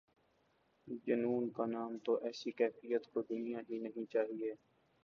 [1.05, 4.53] جنون کا نام تو ایسی کیفیت کو دینا ہی نہیں چاہیے۔